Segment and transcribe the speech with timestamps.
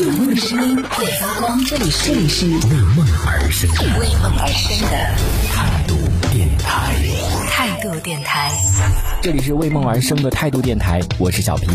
[0.00, 2.56] 有梦的声音会发光，这里是这里是为
[2.96, 3.68] 梦而生
[4.00, 4.96] 为梦而生的
[5.52, 5.94] 态度
[6.32, 6.96] 电台。
[7.50, 8.50] 态度电台。
[9.20, 11.66] 这里是为梦而生的态度电台，我是小皮。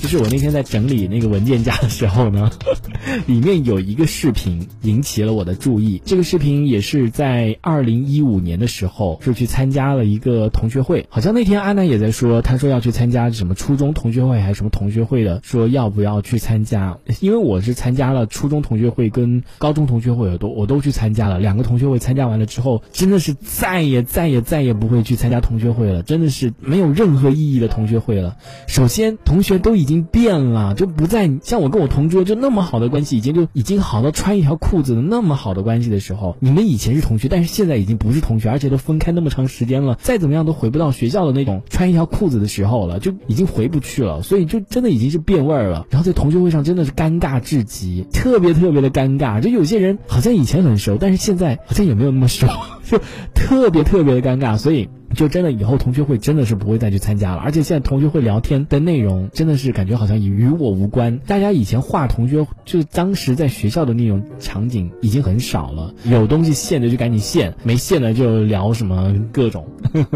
[0.00, 2.50] 就是我那天在整理那个文件夹的时候呢，
[3.26, 6.00] 里面有一个视频引起了我的注意。
[6.04, 11.06] 这个视频也是在二零一五年的时候，是去参加了一个同学会。
[11.08, 16.96] 好像那天阿南也在说，他说要去参加什么初中同学会还是什么同学会的，说要不要去参加？
[17.20, 21.38] 因为我是参加了初中同学会跟高中同学会，我都我都去参加了。
[21.38, 28.36] 两个同学会参加完了之后，真的是再也再也再也不会去参加同学会了，真的是没有任何意义的同学会了。
[28.66, 45.86] 首先，同学都已已经变了，就不再像我跟我同桌就那么好的关系，已经就已经好到穿一条裤子的那么好的关系的时候，你们以前是同学，但是现在已经不是同学，而且都分开那么长时间了，再怎么样都回不到学校的那种穿一条裤子的时候了，就已经回不去了，所以就真的已经是变味儿了。
[45.88, 52.46] 然后在同学会上真的是尴尬至极，特别特别的尴尬，就有些人好像以前很熟，但是现在好像也没有那么熟，
[52.84, 53.00] 就
[53.34, 54.86] 特别特别的尴尬，所以。
[55.14, 61.18] 就真的以后同学会真的是不会再去参加了，而且现在同学会聊天的内容真的是感觉好像与我无关。
[61.26, 69.66] 大家以前画同学，就是当时在学校的那种场景已经很少了，有东西现的就赶紧现，没现的就聊什么各种。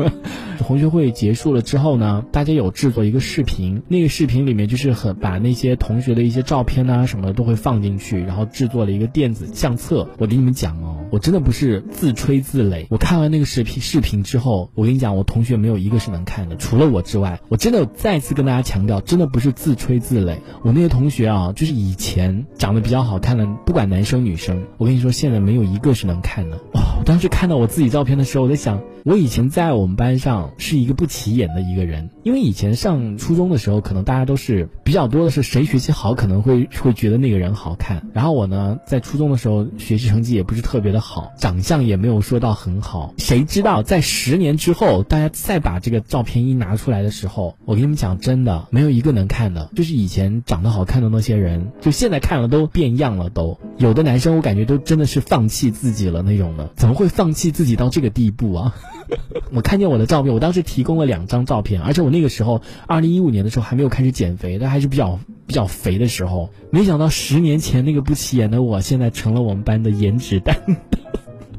[0.58, 10.08] 同学会结束了之后呢，大家有制作一个视频，那个视频里面就是很把那些同学的一些照片啊什么的都会放进去，然后制作了一个电子相册。
[10.18, 20.38] 我给你们讲哦，我真的不是自吹自擂，我看完那个视频视频之后，我跟你讲，我同学没有一个是能看的，除了我之外，我真的再次跟大家强调，真的不是自吹自擂。
[20.64, 26.56] 我那些同学啊，就是以前长得比较好看的，不管男生女生，我跟你说，现在没有一个是能看的。
[26.72, 26.80] 哇！
[26.98, 38.08] 我当时看到我自己照片的时候，我在想，我以前在我们班上是一个不起眼的一个人，因为以前上初中的时候，可能大家都是比较多的是谁学习好，可能会会觉得那个人好看。
[38.14, 43.12] 然后我呢，在初中的时候学习成绩也不是特别的好，长相也没有说到很好。
[43.18, 49.68] 谁知道在十年之后，大家再把这个照片一拿出来的时候，我跟你们讲，真的没有一个能看的。
[49.76, 58.74] 就是以前长得好看的那些人，就现在看了都变样了，都有的男生我感觉都真的是放弃自己了那种的，怎么会放弃自己到这个地步啊？
[59.52, 66.50] 我看见我的照片，我当时提供了两张照片，而且我那个时候二零一五年的时候还没有开始减肥，但还是比较比较肥的时候。
[66.70, 70.76] 没想到十年前那个不起眼的我，现在成了我们班的颜值担当。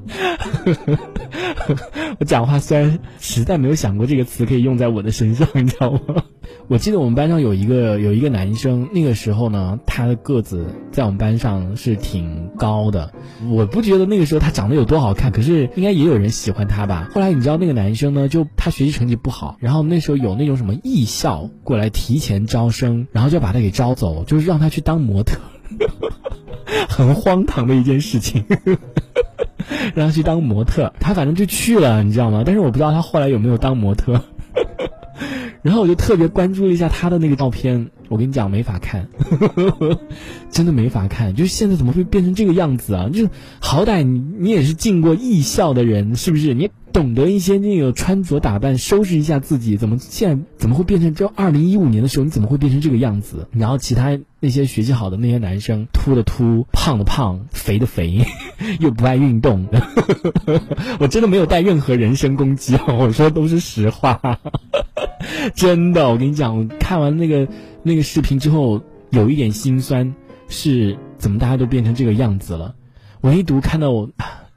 [2.20, 6.24] 我讲话虽然实在没有想过这个词可以用在我的身上，你知道吗？
[6.70, 13.12] 我记得我们班上有一个有一个男生，那个时候呢，他的个子在我们班上是挺高的。
[13.52, 17.10] 我不觉得那个时候他长得有多好看，可是应该也有人喜欢他吧。
[17.14, 25.38] 后来你知道那个男生呢，就他学习成绩不好，然后那时候有那种什么艺校过来提前招生，然后就把他给招走，就是让他去当模特，
[26.88, 28.44] 很荒唐的一件事情。
[29.96, 32.44] 让他去当模特，他反正就去了，你知道吗？
[32.46, 34.22] 但是我不知道他后来有没有当模特。
[35.64, 39.08] 然后我就特别关注了一下他的那个照片，我跟你讲没法看，
[40.52, 41.34] 真的没法看。
[41.34, 43.10] 就是现在怎么会变成这个样子啊？
[43.12, 43.30] 就是
[43.60, 46.54] 好歹你你也是进过艺校的人，是不是？
[46.54, 51.32] 你懂得一些那个穿着打扮，收拾一下自己，怎么现在怎么会变成就？
[51.36, 53.48] 二零一五年的时候，你怎么会变成这个样子？
[53.52, 58.26] 然后其他那些学习好的那些男生，秃的秃，胖的胖，肥的肥，
[58.82, 59.66] 又不爱运动，
[61.00, 62.84] 我真的没有带任何人身攻击啊！
[62.94, 64.20] 我说都是实话。
[65.56, 67.48] 真的，我跟你讲，我看完那个
[67.82, 70.14] 那个视频之后，有一点心酸，
[70.48, 72.76] 是怎么大家都变成这个样子了？
[73.22, 74.10] 唯独看到我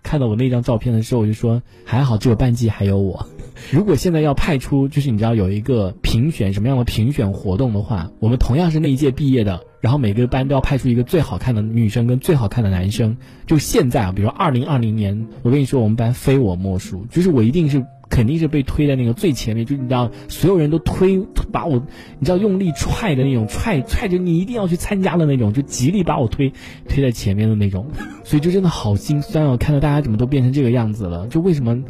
[0.02, 3.26] 看到我那张照片的时候，我就说还好只有班级还有我。
[3.70, 13.16] 如果现在要派出，就是你知道有一个评选什么样的评选活动的话，我们同样是那一届毕业的，然后每个班都要派出一个最好看的女生跟最好看的男生。
[13.46, 17.84] 就现在啊，比如二零二零年，我跟你说，我们班非我莫属，就是我一定是。
[18.16, 21.20] 肯定是被推在那个最前面，就你知道，所有人都推
[21.52, 21.82] 把我，
[22.18, 26.50] 你知道用力踹的那种，踹踹着你一定要去参加的那种，就极力把我推
[26.88, 27.90] 推在前面的那种，
[28.24, 31.84] 所以就真的好心酸哦，看到大家怎么都变成这个样子了，就为什么，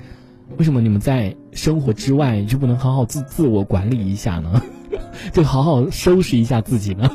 [0.57, 4.61] 为什么你们在生活之外就不能好好自自我管理一下呢？
[5.33, 7.09] 就好好收拾一下自己呢？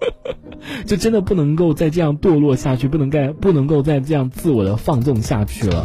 [0.86, 5.84] 就真的不能够再这样堕落下去，不能再不能够再这样自我的放纵下去了。